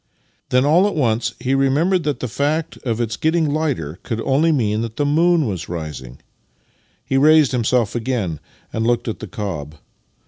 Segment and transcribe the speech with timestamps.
[0.49, 4.51] Then all at once he remembered that the fact of its getting lighter could only
[4.51, 6.17] mean that the moon was rising.
[7.05, 8.39] He raised himself again,
[8.73, 9.75] and looked at the cob.